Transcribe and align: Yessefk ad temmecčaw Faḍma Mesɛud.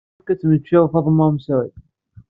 Yessefk 0.09 0.29
ad 0.33 0.39
temmecčaw 0.39 0.85
Faḍma 0.93 1.27
Mesɛud. 1.33 1.73